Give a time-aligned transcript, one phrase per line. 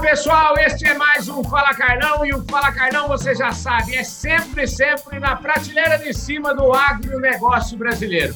[0.00, 4.04] pessoal, este é mais um Fala Carlão e o Fala Carlão, você já sabe, é
[4.04, 8.34] sempre, sempre na prateleira de cima do agronegócio brasileiro.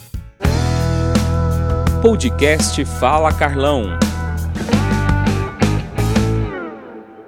[2.03, 3.97] Podcast Fala Carlão.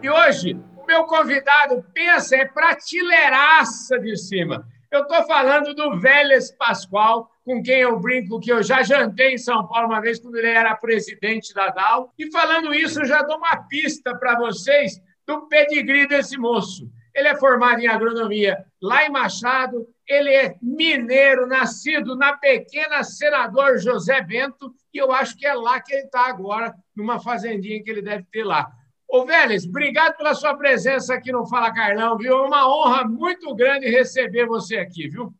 [0.02, 4.66] E hoje, o meu convidado, pensa, é prateleiraça de cima.
[4.94, 9.38] Eu estou falando do Vélez Pascoal, com quem eu brinco que eu já jantei em
[9.38, 12.12] São Paulo uma vez quando ele era presidente da DAO.
[12.16, 16.88] E falando isso, eu já dou uma pista para vocês do pedigree desse moço.
[17.12, 23.78] Ele é formado em agronomia lá em Machado, ele é mineiro, nascido na pequena Senador
[23.78, 27.90] José Bento, e eu acho que é lá que ele está agora, numa fazendinha que
[27.90, 28.70] ele deve ter lá.
[29.14, 32.36] Ô, Vélez, obrigado pela sua presença aqui no Fala Carlão, viu?
[32.36, 35.32] É uma honra muito grande receber você aqui, viu?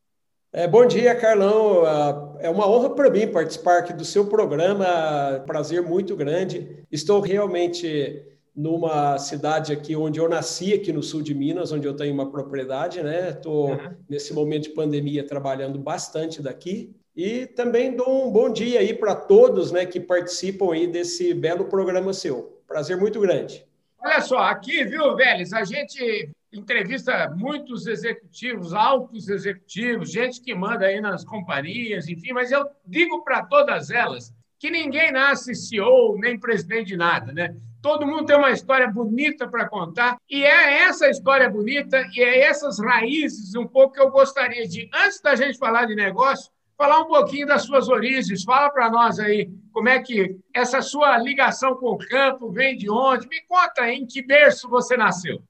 [0.52, 1.84] É, bom dia, Carlão.
[1.84, 5.42] Ah, é uma honra para mim participar aqui do seu programa.
[5.44, 6.84] Prazer muito grande.
[6.88, 11.96] Estou realmente numa cidade aqui onde eu nasci, aqui no sul de Minas, onde eu
[11.96, 13.30] tenho uma propriedade, né?
[13.30, 13.96] Estou uhum.
[14.08, 16.94] nesse momento de pandemia trabalhando bastante daqui.
[17.16, 21.66] E também dou um bom dia aí para todos, né, que participam aí desse belo
[21.66, 22.60] programa seu.
[22.66, 23.64] Prazer muito grande.
[24.00, 30.86] Olha só, aqui, viu, Vélez, a gente entrevista muitos executivos, altos executivos, gente que manda
[30.86, 36.38] aí nas companhias, enfim, mas eu digo para todas elas que ninguém nasce CEO nem
[36.38, 37.56] presidente de nada, né?
[37.82, 42.40] Todo mundo tem uma história bonita para contar e é essa história bonita e é
[42.40, 47.00] essas raízes um pouco que eu gostaria de, antes da gente falar de negócio, falar
[47.00, 48.42] um pouquinho das suas origens.
[48.42, 52.90] Fala para nós aí como é que essa sua ligação com o campo vem de
[52.90, 53.28] onde.
[53.28, 55.42] Me conta em que berço você nasceu.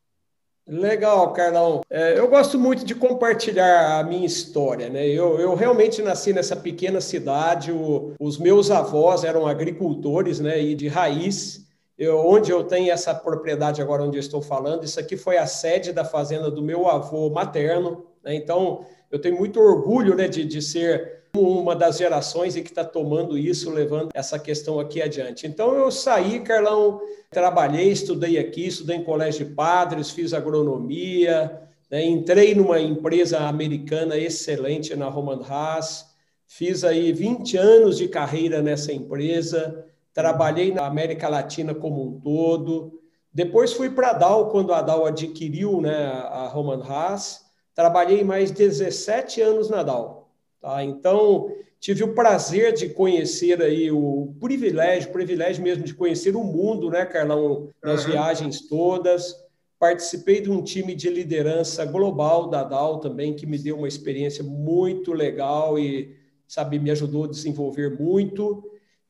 [0.66, 1.82] Legal, Carlão.
[1.90, 5.06] É, eu gosto muito de compartilhar a minha história, né?
[5.06, 7.70] Eu, eu realmente nasci nessa pequena cidade.
[7.70, 10.58] O, os meus avós eram agricultores, né?
[10.62, 11.64] E de raiz.
[11.98, 15.46] Eu, onde eu tenho essa propriedade agora onde eu estou falando, isso aqui foi a
[15.46, 18.06] sede da fazenda do meu avô materno.
[18.24, 18.34] Né?
[18.34, 23.38] Então, eu tenho muito orgulho né, de, de ser uma das gerações que está tomando
[23.38, 25.46] isso, levando essa questão aqui adiante.
[25.46, 32.04] Então, eu saí, Carlão, trabalhei, estudei aqui, estudei em colégio de padres, fiz agronomia, né,
[32.04, 36.06] entrei numa empresa americana excelente na Roman Haas,
[36.48, 43.00] fiz aí 20 anos de carreira nessa empresa, trabalhei na América Latina como um todo,
[43.32, 47.43] depois fui para a Dow, quando a Dow adquiriu né, a Roman Haas,
[47.74, 50.28] Trabalhei mais 17 anos na Dow.
[50.60, 50.82] Tá?
[50.82, 56.88] Então, tive o prazer de conhecer aí o privilégio, privilégio mesmo de conhecer o mundo,
[56.88, 58.12] né, Carlão, nas uhum.
[58.12, 59.34] viagens todas.
[59.78, 64.42] Participei de um time de liderança global da Dow também, que me deu uma experiência
[64.42, 66.16] muito legal e,
[66.48, 68.64] sabe, me ajudou a desenvolver muito.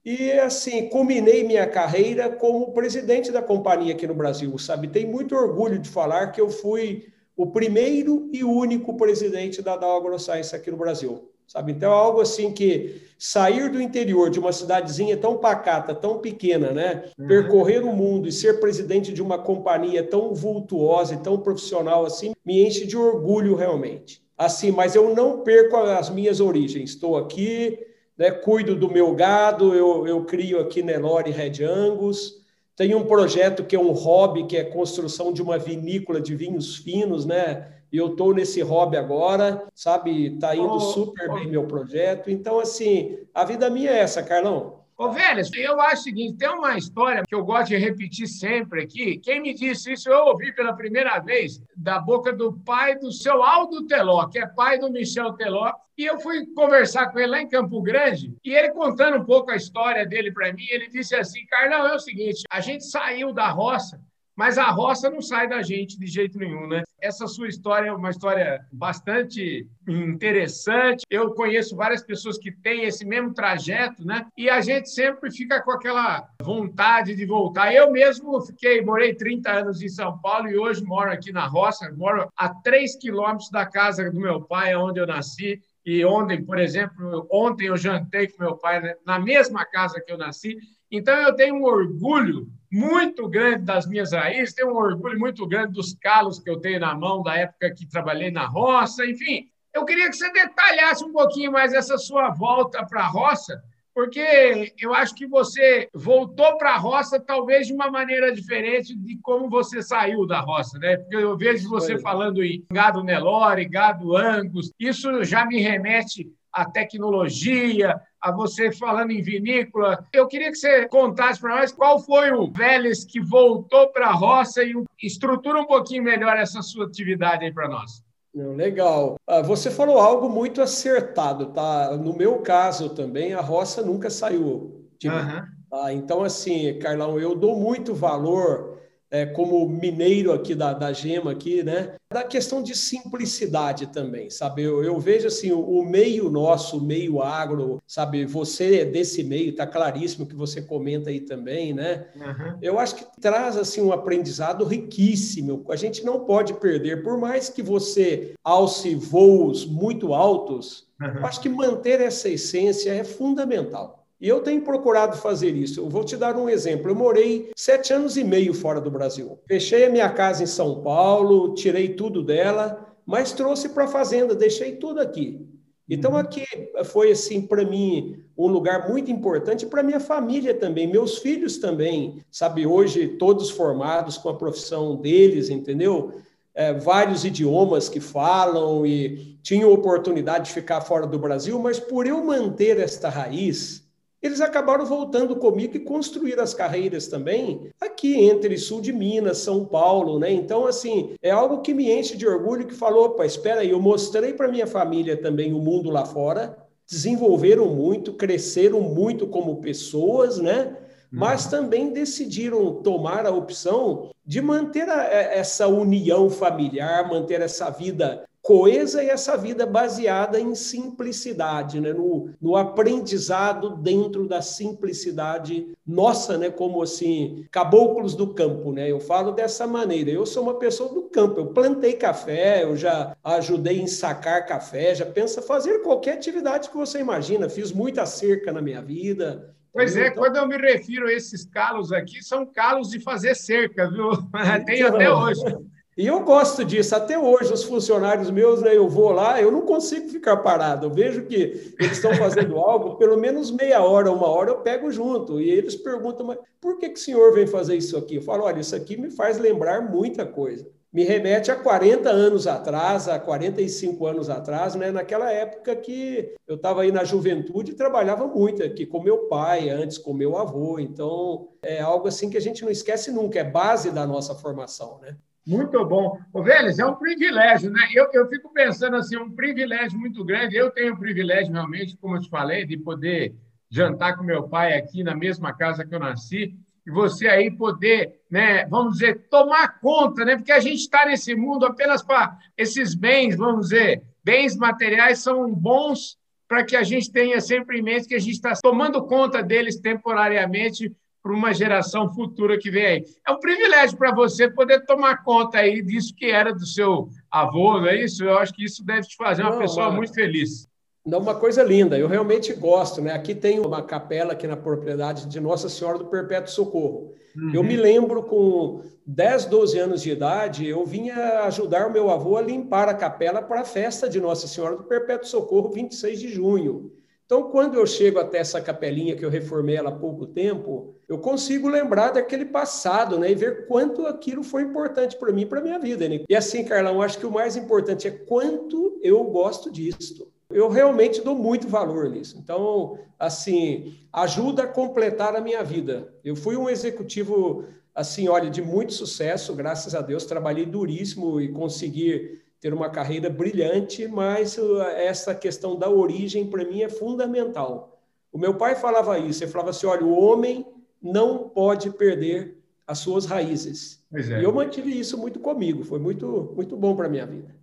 [0.05, 4.89] E, assim, culminei minha carreira como presidente da companhia aqui no Brasil, sabe?
[4.89, 9.97] Tenho muito orgulho de falar que eu fui o primeiro e único presidente da Dow
[9.97, 11.31] AgroScience aqui no Brasil.
[11.47, 11.73] Sabe?
[11.73, 16.73] Então, é algo assim que sair do interior de uma cidadezinha tão pacata, tão pequena,
[16.73, 17.05] né?
[17.19, 17.27] Uhum.
[17.27, 22.33] Percorrer o mundo e ser presidente de uma companhia tão vultuosa e tão profissional assim,
[22.45, 24.23] me enche de orgulho realmente.
[24.37, 26.91] Assim, mas eu não perco as minhas origens.
[26.91, 27.79] Estou aqui,
[28.17, 32.44] né, cuido do meu gado, eu, eu crio aqui Nelore Red Angus,
[32.77, 36.35] tem um projeto que é um hobby, que é a construção de uma vinícola de
[36.35, 37.73] vinhos finos, né?
[37.93, 40.35] E eu estou nesse hobby agora, sabe?
[40.35, 41.35] Está indo oh, super oh.
[41.35, 42.31] bem meu projeto.
[42.31, 44.84] Então, assim, a vida minha é essa, Carlão.
[44.97, 48.85] Ô, Vélez, eu acho o seguinte: tem uma história que eu gosto de repetir sempre
[48.85, 49.19] aqui.
[49.19, 53.43] Quem me disse isso, eu ouvi pela primeira vez da boca do pai do seu
[53.43, 55.73] Aldo Teló, que é pai do Michel Teló.
[55.99, 59.51] E eu fui conversar com ele lá em Campo Grande, e ele contando um pouco
[59.51, 63.33] a história dele para mim, ele disse assim: Carlão, é o seguinte, a gente saiu
[63.33, 64.01] da roça
[64.37, 66.83] mas a roça não sai da gente de jeito nenhum, né?
[67.01, 71.05] Essa sua história é uma história bastante interessante.
[71.11, 74.27] Eu conheço várias pessoas que têm esse mesmo trajeto, né?
[74.37, 77.73] E a gente sempre fica com aquela vontade de voltar.
[77.73, 81.93] Eu mesmo fiquei, morei 30 anos em São Paulo e hoje moro aqui na roça,
[81.97, 85.61] moro a 3 quilômetros da casa do meu pai, onde eu nasci.
[85.85, 90.11] E ontem, por exemplo, ontem eu jantei com meu pai né, na mesma casa que
[90.11, 90.57] eu nasci.
[90.97, 95.73] Então eu tenho um orgulho muito grande das minhas raízes, tenho um orgulho muito grande
[95.73, 99.49] dos calos que eu tenho na mão da época que trabalhei na roça, enfim.
[99.75, 103.61] Eu queria que você detalhasse um pouquinho mais essa sua volta para a roça,
[103.93, 109.19] porque eu acho que você voltou para a roça talvez de uma maneira diferente de
[109.21, 110.97] como você saiu da roça, né?
[110.97, 116.65] Porque eu vejo você falando em gado Nelore, gado Angus, isso já me remete a
[116.71, 120.07] tecnologia, a você falando em vinícola.
[120.13, 124.13] Eu queria que você contasse para nós qual foi o Vélez que voltou para a
[124.13, 124.73] roça e
[125.03, 128.03] estrutura um pouquinho melhor essa sua atividade aí para nós.
[128.35, 129.17] Legal.
[129.29, 131.97] Ah, você falou algo muito acertado, tá?
[131.97, 135.17] No meu caso também, a roça nunca saiu de mim.
[135.17, 135.91] Uhum.
[135.93, 138.74] Então, assim, Carlão, eu dou muito valor
[139.15, 141.95] é, como mineiro aqui da, da Gema aqui, né?
[142.13, 144.63] Da questão de simplicidade também, sabe?
[144.63, 148.27] Eu, eu vejo assim, o, o, meio nosso, o meio agro, sabe?
[148.27, 152.09] Você é desse meio, tá claríssimo que você comenta aí também, né?
[152.17, 152.59] Uhum.
[152.61, 155.65] Eu acho que traz assim um aprendizado riquíssimo.
[155.69, 161.19] A gente não pode perder, por mais que você alce voos muito altos, uhum.
[161.21, 164.04] eu acho que manter essa essência é fundamental.
[164.21, 165.81] E eu tenho procurado fazer isso.
[165.81, 166.91] Eu vou te dar um exemplo.
[166.91, 169.39] Eu morei sete anos e meio fora do Brasil.
[169.47, 174.35] Fechei a minha casa em São Paulo, tirei tudo dela, mas trouxe para a fazenda,
[174.35, 175.47] deixei tudo aqui.
[175.89, 176.19] Então uhum.
[176.19, 176.45] aqui
[176.85, 182.23] foi assim para mim um lugar muito importante para minha família também, meus filhos também,
[182.31, 186.13] sabe hoje todos formados com a profissão deles, entendeu?
[186.55, 192.07] É, vários idiomas que falam e tinham oportunidade de ficar fora do Brasil, mas por
[192.07, 193.84] eu manter esta raiz,
[194.25, 199.67] eles acabaram voltando comigo e construíram as carreiras também aqui entre sul de Minas, São
[199.67, 200.33] Paulo, né?
[200.33, 203.79] Então, assim, é algo que me enche de orgulho que falou, opa, espera aí, eu
[203.79, 206.57] mostrei para minha família também o mundo lá fora,
[206.89, 210.69] desenvolveram muito, cresceram muito como pessoas, né?
[210.69, 211.19] Uhum.
[211.19, 218.25] Mas também decidiram tomar a opção de manter a, essa união familiar, manter essa vida
[218.45, 221.95] coesa e essa vida baseada em simplicidade, né?
[221.95, 226.51] no, no aprendizado dentro da simplicidade nossa, né?
[226.51, 228.71] como assim, caboclos do campo.
[228.71, 228.93] Né?
[228.93, 230.11] Eu falo dessa maneira.
[230.11, 234.95] Eu sou uma pessoa do campo, eu plantei café, eu já ajudei em sacar café,
[234.95, 237.49] já pensa fazer qualquer atividade que você imagina.
[237.49, 240.23] Fiz muita cerca na minha vida, Pois é, então...
[240.23, 244.11] quando eu me refiro a esses calos aqui, são calos de fazer cerca, viu?
[244.67, 245.43] Tem até hoje.
[245.97, 246.95] E eu gosto disso.
[246.95, 250.87] Até hoje, os funcionários meus, né, eu vou lá, eu não consigo ficar parado.
[250.87, 254.91] Eu vejo que eles estão fazendo algo, pelo menos meia hora, uma hora, eu pego
[254.91, 255.41] junto.
[255.41, 258.17] E eles perguntam, mas por que, que o senhor vem fazer isso aqui?
[258.17, 260.67] Eu falo, olha, isso aqui me faz lembrar muita coisa.
[260.93, 264.93] Me remete a 40 anos atrás, a 45 anos atrás, né?
[264.93, 269.71] naquela época que eu estava aí na juventude e trabalhava muito aqui com meu pai,
[269.71, 270.79] antes com meu avô.
[270.79, 275.01] Então, é algo assim que a gente não esquece nunca, é base da nossa formação,
[275.01, 275.17] né?
[275.47, 276.19] Muito bom.
[276.33, 277.81] Ô, Vélez, é um privilégio, né?
[277.95, 280.57] Eu, eu fico pensando assim, um privilégio muito grande.
[280.57, 283.35] Eu tenho o privilégio, realmente, como eu te falei, de poder
[283.71, 286.57] jantar com meu pai aqui na mesma casa que eu nasci,
[286.87, 290.37] e você aí poder, né, vamos dizer, tomar conta, né?
[290.37, 295.53] Porque a gente está nesse mundo apenas para esses bens, vamos dizer, bens materiais são
[295.53, 299.43] bons para que a gente tenha sempre em mente que a gente está tomando conta
[299.43, 300.95] deles temporariamente
[301.25, 303.05] para uma geração futura que vem aí.
[303.27, 307.81] É um privilégio para você poder tomar conta aí disso que era do seu avô,
[307.81, 308.23] não é isso?
[308.23, 310.69] Eu acho que isso deve te fazer uma não, pessoa muito feliz.
[311.05, 313.15] Não, uma coisa linda, eu realmente gosto, né?
[313.15, 317.15] Aqui tem uma capela aqui na propriedade de Nossa Senhora do Perpétuo Socorro.
[317.35, 317.55] Uhum.
[317.55, 322.37] Eu me lembro com 10, 12 anos de idade, eu vinha ajudar o meu avô
[322.37, 326.29] a limpar a capela para a festa de Nossa Senhora do Perpétuo Socorro, 26 de
[326.29, 326.93] junho.
[327.27, 331.19] Então, quando eu chego até essa capelinha que eu reformei ela há pouco tempo, eu
[331.19, 333.31] consigo lembrar daquele passado, né?
[333.31, 336.21] E ver quanto aquilo foi importante para mim para minha vida, né?
[336.29, 340.31] E assim, Carlão, acho que o mais importante é quanto eu gosto disso.
[340.51, 342.37] Eu realmente dou muito valor nisso.
[342.39, 346.15] Então, assim, ajuda a completar a minha vida.
[346.23, 347.65] Eu fui um executivo,
[347.95, 353.29] assim, olha, de muito sucesso, graças a Deus, trabalhei duríssimo e consegui ter uma carreira
[353.29, 358.01] brilhante, mas uh, essa questão da origem, para mim, é fundamental.
[358.33, 360.67] O meu pai falava isso, ele falava assim: olha, o homem
[361.03, 362.57] não pode perder
[362.87, 364.03] as suas raízes.
[364.15, 364.41] É.
[364.41, 367.55] E eu mantive isso muito comigo, foi muito, muito bom para a minha vida.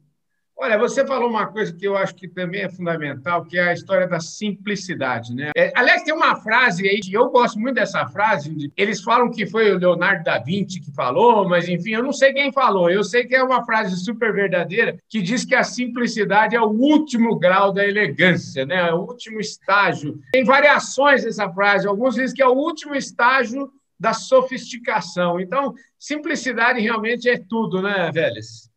[0.64, 3.74] Olha, você falou uma coisa que eu acho que também é fundamental, que é a
[3.74, 5.50] história da simplicidade, né?
[5.58, 9.72] É, aliás, tem uma frase aí, eu gosto muito dessa frase, eles falam que foi
[9.72, 13.26] o Leonardo da Vinci que falou, mas enfim, eu não sei quem falou, eu sei
[13.26, 17.74] que é uma frase super verdadeira, que diz que a simplicidade é o último grau
[17.74, 18.88] da elegância, né?
[18.88, 20.20] É o último estágio.
[20.32, 23.68] Tem variações dessa frase, alguns dizem que é o último estágio
[24.00, 25.40] da sofisticação.
[25.40, 28.71] Então, simplicidade realmente é tudo, né, Vélez?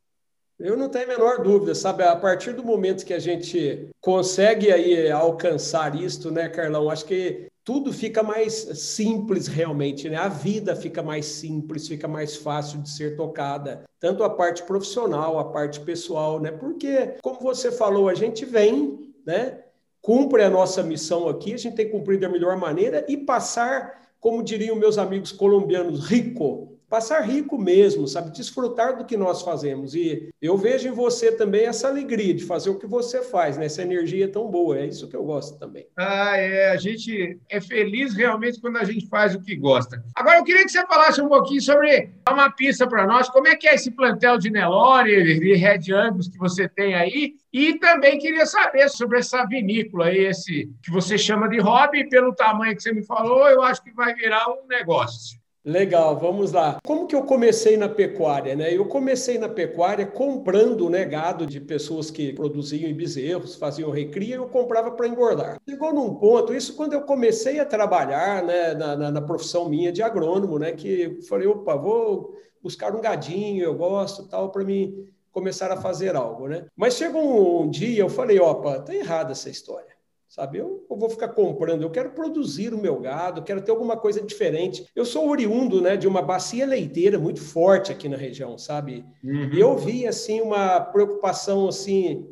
[0.58, 2.04] Eu não tenho a menor dúvida, sabe?
[2.04, 6.88] A partir do momento que a gente consegue aí alcançar isto, né, Carlão?
[6.88, 10.16] Acho que tudo fica mais simples realmente, né?
[10.16, 15.38] A vida fica mais simples, fica mais fácil de ser tocada, tanto a parte profissional,
[15.38, 16.52] a parte pessoal, né?
[16.52, 19.64] Porque, como você falou, a gente vem, né?
[20.04, 24.02] cumpre a nossa missão aqui, a gente tem que cumprir da melhor maneira e passar,
[24.20, 28.30] como diriam meus amigos colombianos, rico, passar rico mesmo, sabe?
[28.30, 29.94] Desfrutar do que nós fazemos.
[29.94, 33.66] E eu vejo em você também essa alegria de fazer o que você faz, né?
[33.66, 34.78] Essa energia tão boa.
[34.78, 35.86] É isso que eu gosto também.
[35.96, 36.70] Ah, é.
[36.70, 40.02] A gente é feliz realmente quando a gente faz o que gosta.
[40.14, 43.56] Agora, eu queria que você falasse um pouquinho sobre, uma pista para nós, como é
[43.56, 48.18] que é esse plantel de Nelore e Red Angus que você tem aí e também
[48.18, 52.82] queria saber sobre essa vinícola aí, esse que você chama de hobby, pelo tamanho que
[52.82, 55.38] você me falou, eu acho que vai virar um negócio.
[55.66, 56.78] Legal, vamos lá.
[56.84, 58.54] Como que eu comecei na pecuária?
[58.54, 58.76] Né?
[58.76, 64.46] Eu comecei na pecuária comprando né, gado de pessoas que produziam bezerros, faziam recria, eu
[64.46, 65.58] comprava para engordar.
[65.66, 69.90] Chegou num ponto, isso quando eu comecei a trabalhar né, na, na, na, profissão minha
[69.90, 75.08] de agrônomo, né, que falei, opa, vou buscar um gadinho, eu gosto, tal, para mim
[75.32, 76.46] começar a fazer algo.
[76.46, 76.66] Né?
[76.76, 79.93] Mas chegou um dia, eu falei, opa, tá errada essa história
[80.34, 80.58] sabe?
[80.58, 84.20] Eu, eu, vou ficar comprando, eu quero produzir o meu gado, quero ter alguma coisa
[84.20, 84.84] diferente.
[84.92, 89.04] Eu sou oriundo, né, de uma bacia leiteira muito forte aqui na região, sabe?
[89.22, 89.50] Uhum.
[89.52, 92.26] E eu vi assim uma preocupação assim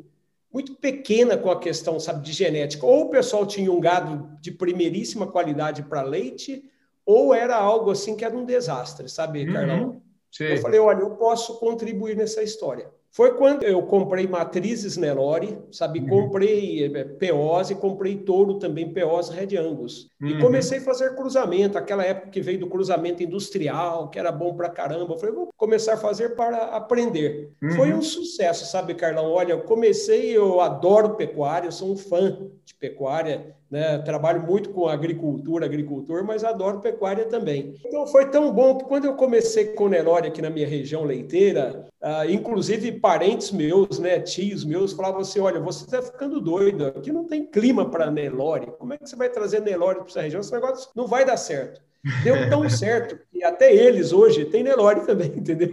[0.51, 2.85] muito pequena com a questão, sabe, de genética.
[2.85, 6.61] Ou o pessoal tinha um gado de primeiríssima qualidade para leite,
[7.05, 9.53] ou era algo assim que era um desastre, sabe, uhum.
[9.53, 10.01] Carlão?
[10.55, 12.91] Eu falei, olha, eu posso contribuir nessa história.
[13.15, 15.99] Foi quando eu comprei matrizes Nelore, sabe?
[15.99, 16.07] Uhum.
[16.07, 20.09] Comprei eh, Peose, comprei touro também, Peose Red Angus.
[20.19, 20.29] Uhum.
[20.29, 24.55] E comecei a fazer cruzamento, aquela época que veio do cruzamento industrial, que era bom
[24.55, 25.13] pra caramba.
[25.13, 27.51] Eu falei, vou começar a fazer para aprender.
[27.61, 27.71] Uhum.
[27.73, 29.31] Foi um sucesso, sabe, Carlão?
[29.31, 33.97] Olha, eu comecei, eu adoro pecuária, eu sou um fã de pecuária, né?
[33.99, 37.75] Trabalho muito com agricultura, agricultor, mas adoro pecuária também.
[37.85, 41.87] Então foi tão bom que quando eu comecei com Nelore aqui na minha região leiteira,
[42.03, 47.13] Uh, inclusive parentes meus, né, tios meus, falavam assim: olha, você está ficando doido, aqui
[47.13, 48.73] não tem clima para Nelore.
[48.77, 50.41] Como é que você vai trazer Nelore para essa região?
[50.41, 51.81] Esse negócio não vai dar certo.
[52.21, 55.69] Deu tão certo que até eles hoje têm Nelore também, entendeu?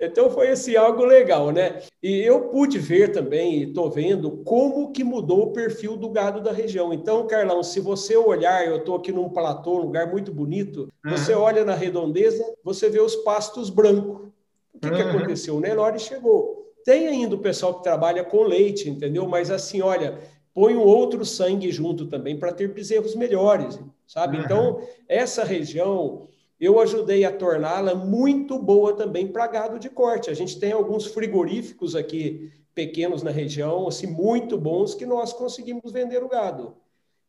[0.00, 1.82] então foi esse algo legal, né?
[2.02, 6.40] E eu pude ver também, e estou vendo, como que mudou o perfil do gado
[6.40, 6.92] da região.
[6.92, 11.34] Então, Carlão, se você olhar, eu estou aqui num platô, um lugar muito bonito, você
[11.34, 14.28] olha na redondeza, você vê os pastos brancos.
[14.72, 14.94] O que, uhum.
[14.94, 15.56] que aconteceu?
[15.56, 16.72] O Nelore chegou.
[16.84, 19.26] Tem ainda o pessoal que trabalha com leite, entendeu?
[19.26, 20.18] Mas assim, olha,
[20.58, 24.38] põe um outro sangue junto também para ter bezerros melhores, sabe?
[24.38, 26.26] Então, essa região
[26.58, 30.30] eu ajudei a torná-la muito boa também para gado de corte.
[30.30, 35.92] A gente tem alguns frigoríficos aqui pequenos na região, assim, muito bons, que nós conseguimos
[35.92, 36.74] vender o gado.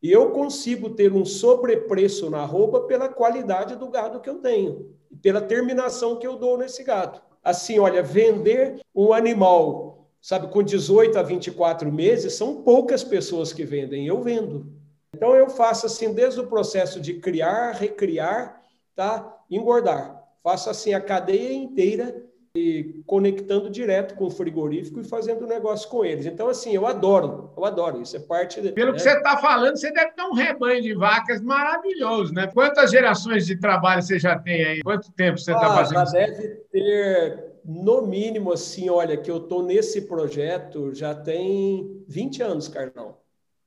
[0.02, 4.92] E eu consigo ter um sobrepreço na roupa pela qualidade do gado que eu tenho,
[5.22, 11.18] pela terminação que eu dou nesse gado assim, olha, vender um animal, sabe, com 18
[11.18, 14.72] a 24 meses, são poucas pessoas que vendem, eu vendo.
[15.14, 18.62] Então eu faço assim desde o processo de criar, recriar,
[18.94, 19.38] tá?
[19.50, 20.22] Engordar.
[20.42, 22.24] Faço assim a cadeia inteira
[22.54, 26.26] e conectando direto com o frigorífico e fazendo negócio com eles.
[26.26, 28.02] Então, assim, eu adoro, eu adoro.
[28.02, 28.60] Isso é parte.
[28.60, 28.96] De, Pelo né?
[28.96, 32.48] que você está falando, você deve ter um rebanho de vacas maravilhoso, né?
[32.52, 34.82] Quantas gerações de trabalho você já tem aí?
[34.82, 36.06] Quanto tempo você está ah, fazendo?
[36.06, 42.42] Já deve ter, no mínimo, assim, olha, que eu estou nesse projeto já tem 20
[42.42, 43.16] anos, Carlão.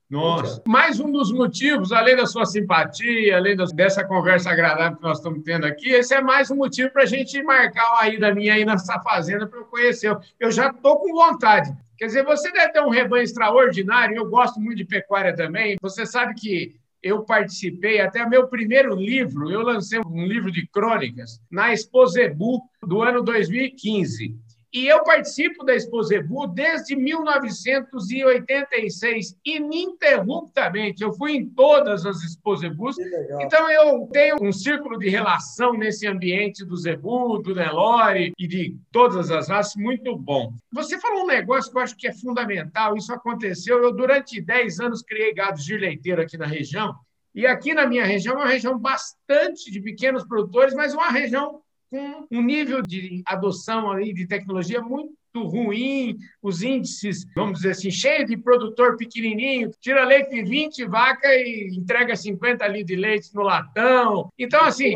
[0.08, 0.62] Nossa.
[0.66, 5.42] Mais um dos motivos, além da sua simpatia, além dessa conversa agradável que nós estamos
[5.42, 8.64] tendo aqui, esse é mais um motivo para a gente marcar a ida minha aí
[8.64, 10.16] nessa fazenda para eu conhecer.
[10.38, 11.74] Eu já estou com vontade.
[11.96, 15.76] Quer dizer, você deve ter um rebanho extraordinário, eu gosto muito de pecuária também.
[15.80, 21.38] Você sabe que eu participei, até meu primeiro livro, eu lancei um livro de crônicas
[21.50, 24.34] na Exposebu do ano 2015.
[24.74, 31.00] E eu participo da Exposebu desde 1986, ininterruptamente.
[31.00, 32.96] Eu fui em todas as Exposebus.
[33.38, 38.76] Então, eu tenho um círculo de relação nesse ambiente do Zebu, do Nelore e de
[38.90, 40.52] todas as raças muito bom.
[40.72, 42.96] Você falou um negócio que eu acho que é fundamental.
[42.96, 43.80] Isso aconteceu.
[43.80, 46.96] Eu, durante 10 anos, criei gado de leiteiro aqui na região.
[47.32, 51.62] E aqui na minha região é uma região bastante de pequenos produtores, mas uma região
[51.94, 57.90] com um nível de adoção aí de tecnologia muito ruim, os índices, vamos dizer assim,
[57.90, 63.34] cheio de produtor pequenininho, tira leite de 20 vacas e entrega 50 litros de leite
[63.34, 64.30] no latão.
[64.38, 64.94] Então, assim,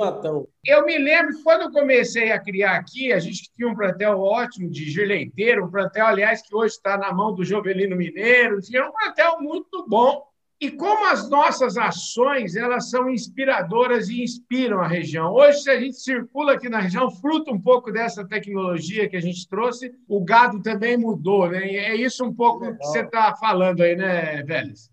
[0.65, 4.21] eu me lembro que quando eu comecei a criar aqui, a gente tinha um plantel
[4.21, 8.87] ótimo de girleiteiro, um plantel, aliás, que hoje está na mão do Jovelino Mineiro, tinha
[8.87, 10.28] um plantel muito bom
[10.61, 15.33] e como as nossas ações elas são inspiradoras e inspiram a região.
[15.33, 19.21] Hoje, se a gente circula aqui na região, fruto um pouco dessa tecnologia que a
[19.21, 21.65] gente trouxe, o gado também mudou, né?
[21.67, 22.79] E é isso um pouco Legal.
[22.79, 24.91] que você está falando aí, né, Vélez?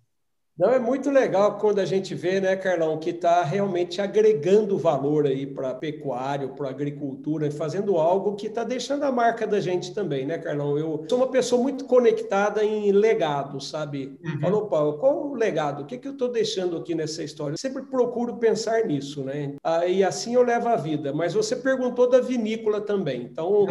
[0.58, 5.26] Não, é muito legal quando a gente vê, né, Carlão, que está realmente agregando valor
[5.26, 10.26] aí para pecuário, para agricultura, fazendo algo que está deixando a marca da gente também,
[10.26, 10.78] né, Carlão?
[10.78, 14.18] Eu sou uma pessoa muito conectada em legado, sabe?
[14.24, 14.40] Uhum.
[14.40, 15.84] Falou, Paulo, qual o legado?
[15.84, 17.56] O que, que eu estou deixando aqui nessa história?
[17.56, 19.56] Eu sempre procuro pensar nisso, né?
[19.62, 21.12] Ah, e assim eu levo a vida.
[21.12, 23.68] Mas você perguntou da vinícola também, então uhum.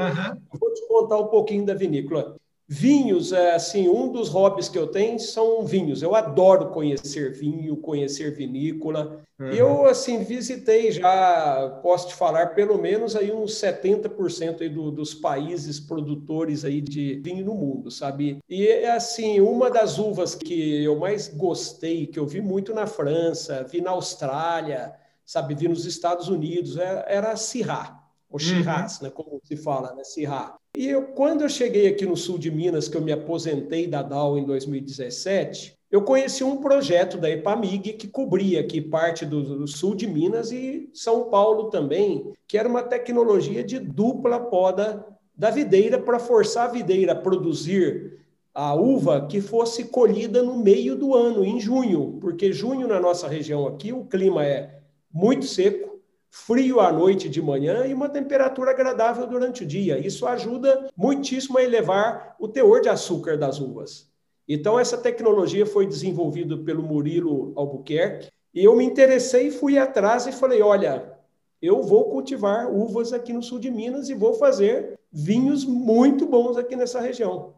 [0.60, 2.36] vou te contar um pouquinho da vinícola.
[2.66, 6.02] Vinhos, é assim, um dos hobbies que eu tenho são vinhos.
[6.02, 9.22] Eu adoro conhecer vinho, conhecer vinícola.
[9.38, 9.48] Uhum.
[9.48, 15.12] Eu, assim, visitei já, posso te falar, pelo menos aí uns 70% aí do, dos
[15.12, 18.38] países produtores aí de vinho no mundo, sabe?
[18.48, 23.66] E, assim, uma das uvas que eu mais gostei, que eu vi muito na França,
[23.70, 24.94] vi na Austrália,
[25.24, 25.54] sabe?
[25.54, 28.03] Vi nos Estados Unidos, era, era a Syrah,
[28.34, 29.04] ou Shiraz, uhum.
[29.04, 29.10] né?
[29.10, 30.02] Como se fala, né?
[30.02, 30.56] Syrah.
[30.76, 34.02] E eu, quando eu cheguei aqui no sul de Minas, que eu me aposentei da
[34.02, 39.68] DAO em 2017, eu conheci um projeto da EPAMIG que cobria aqui parte do, do,
[39.68, 45.50] sul de Minas e São Paulo também, que era uma tecnologia de dupla poda da
[45.50, 48.18] videira para forçar a videira a produzir
[48.52, 53.28] a uva que fosse colhida no meio do ano, em junho, porque junho na nossa
[53.28, 54.80] região aqui o clima é
[55.12, 55.93] muito seco,
[56.34, 60.04] frio à noite e de manhã e uma temperatura agradável durante o dia.
[60.04, 64.10] Isso ajuda muitíssimo a elevar o teor de açúcar das uvas.
[64.48, 70.32] Então, essa tecnologia foi desenvolvida pelo Murilo Albuquerque e eu me interessei, fui atrás e
[70.32, 71.16] falei: olha,
[71.62, 76.56] eu vou cultivar uvas aqui no sul de Minas e vou fazer vinhos muito bons
[76.56, 77.54] aqui nessa região.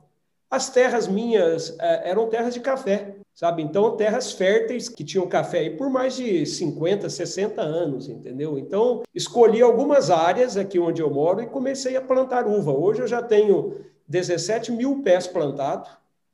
[0.51, 3.63] As terras minhas eh, eram terras de café sabe?
[3.63, 8.59] Então, terras férteis que tinham café aí por mais de 50, 60 anos, entendeu?
[8.59, 12.73] Então, escolhi algumas áreas aqui onde eu moro e comecei a plantar uva.
[12.73, 13.75] Hoje eu já tenho
[14.09, 15.91] 17 mil pés plantados,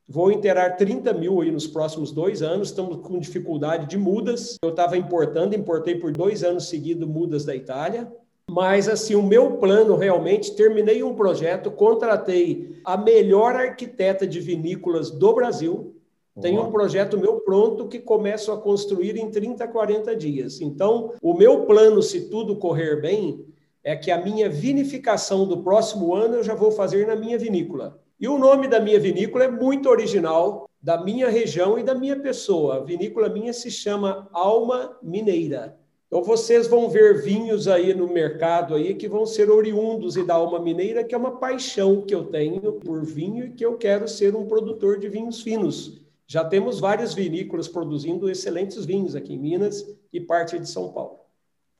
[0.08, 4.56] vou interar 30 mil aí nos próximos dois anos, estamos com dificuldade de mudas.
[4.62, 8.12] Eu estava importando, importei por dois anos seguidos mudas da Itália.
[8.48, 15.10] Mas, assim, o meu plano realmente, terminei um projeto, contratei a melhor arquiteta de vinícolas
[15.10, 15.91] do Brasil,
[16.40, 20.60] tem um projeto meu pronto que começo a construir em 30, 40 dias.
[20.60, 23.44] Então, o meu plano, se tudo correr bem,
[23.84, 28.00] é que a minha vinificação do próximo ano eu já vou fazer na minha vinícola.
[28.18, 32.18] E o nome da minha vinícola é muito original, da minha região e da minha
[32.18, 32.76] pessoa.
[32.76, 35.76] A vinícola minha se chama Alma Mineira.
[36.06, 40.34] Então vocês vão ver vinhos aí no mercado aí que vão ser oriundos e da
[40.34, 44.06] alma mineira, que é uma paixão que eu tenho por vinho e que eu quero
[44.06, 46.01] ser um produtor de vinhos finos.
[46.26, 51.22] Já temos várias vinícolas produzindo excelentes vinhos aqui em Minas e parte de São Paulo.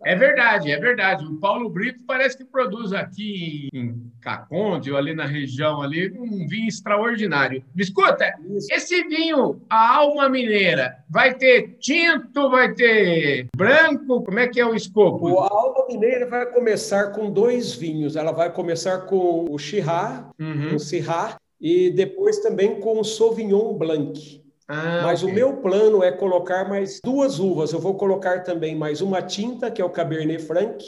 [0.05, 1.25] É verdade, é verdade.
[1.25, 6.47] O Paulo Brito parece que produz aqui em Caconde, ou ali na região ali, um
[6.47, 7.65] vinho extraordinário.
[7.75, 8.69] Me escuta, Isso.
[8.73, 14.23] esse vinho, a alma mineira, vai ter tinto, vai ter branco?
[14.23, 15.39] Como é que é o escopo?
[15.39, 18.17] A alma mineira vai começar com dois vinhos.
[18.17, 20.75] Ela vai começar com o Chirá, uhum.
[20.75, 24.43] o Syrah, e depois também com o Sauvignon Blanc.
[24.67, 25.33] Ah, Mas okay.
[25.33, 27.73] o meu plano é colocar mais duas uvas.
[27.73, 30.85] Eu vou colocar também mais uma tinta, que é o Cabernet Franc,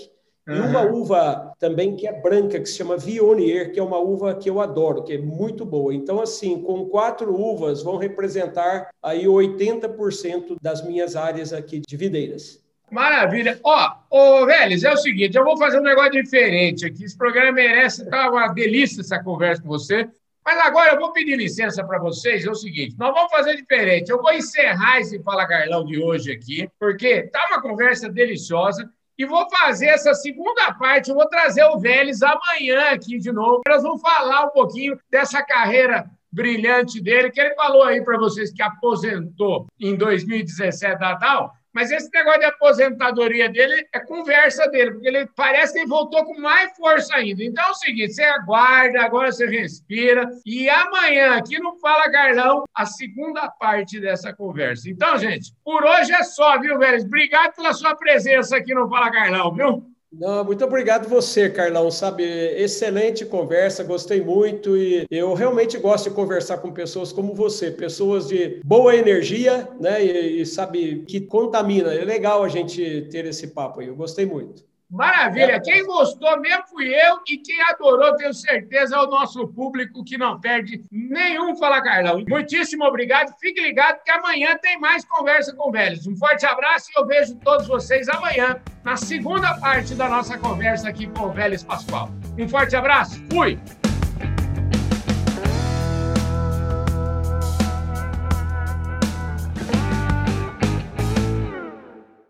[0.48, 0.56] uhum.
[0.56, 4.34] e uma uva também que é branca, que se chama Viognier, que é uma uva
[4.34, 5.94] que eu adoro, que é muito boa.
[5.94, 12.64] Então, assim, com quatro uvas vão representar aí 80% das minhas áreas aqui de videiras.
[12.90, 13.60] Maravilha.
[13.62, 17.04] Ó, ô, Vélez, é o seguinte, eu vou fazer um negócio diferente aqui.
[17.04, 20.08] Esse programa merece, tá uma delícia essa conversa com você.
[20.44, 22.44] Mas agora eu vou pedir licença para vocês.
[22.44, 24.11] É o seguinte: nós vamos fazer diferente.
[24.11, 28.88] Eu vou encerrar esse Fala Carlão de hoje aqui, porque tá uma conversa deliciosa.
[29.16, 31.09] E vou fazer essa segunda parte.
[31.09, 33.62] Eu vou trazer o Vélez amanhã aqui de novo.
[33.68, 38.52] Nós vamos falar um pouquinho dessa carreira brilhante dele, que ele falou aí para vocês
[38.52, 41.52] que aposentou em 2017 da tal.
[41.74, 46.24] Mas esse negócio de aposentadoria dele é conversa dele, porque ele parece que ele voltou
[46.24, 47.42] com mais força ainda.
[47.42, 50.30] Então é o seguinte: você aguarda, agora você respira.
[50.46, 54.88] E amanhã, aqui no Fala Carlão, a segunda parte dessa conversa.
[54.88, 57.04] Então, gente, por hoje é só, viu, velho?
[57.04, 59.93] Obrigado pela sua presença aqui no Fala Carlão, viu?
[60.16, 61.90] Não, muito obrigado você, Carlão.
[61.90, 67.70] Sabe, excelente conversa, gostei muito e eu realmente gosto de conversar com pessoas como você,
[67.70, 70.05] pessoas de boa energia, né?
[70.05, 71.92] E, e sabe que contamina.
[71.92, 73.88] É legal a gente ter esse papo aí.
[73.88, 74.64] Eu gostei muito.
[74.94, 75.61] Maravilha.
[75.61, 80.16] Quem gostou mesmo fui eu e quem adorou, tenho certeza, é o nosso público que
[80.16, 82.24] não perde nenhum Fala Carlão.
[82.28, 83.35] Muitíssimo obrigado.
[83.40, 86.07] Fique ligado que amanhã tem mais conversa com velhos.
[86.07, 90.88] Um forte abraço e eu vejo todos vocês amanhã na segunda parte da nossa conversa
[90.88, 92.09] aqui com o Vélez Pascoal.
[92.38, 93.20] Um forte abraço.
[93.33, 93.59] Fui!